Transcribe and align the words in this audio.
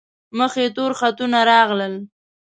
مخ 0.37 0.53
یې 0.61 0.67
تور 0.75 0.91
خطونه 0.99 1.39
راغلل. 1.51 1.93